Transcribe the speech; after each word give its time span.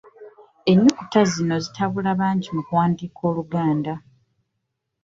Ennukuta 0.71 1.21
zino 1.31 1.55
zitabula 1.63 2.11
bangi 2.19 2.49
mu 2.55 2.61
kuwandiika 2.67 3.21
Oluganda 3.29 3.93